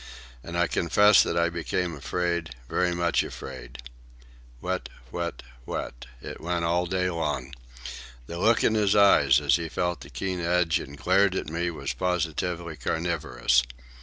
[0.43, 3.83] And I confess that I became afraid, very much afraid.
[4.59, 7.53] Whet, whet, whet, it went all day long.
[8.25, 11.69] The look in his eyes as he felt the keen edge and glared at me
[11.69, 13.61] was positively carnivorous.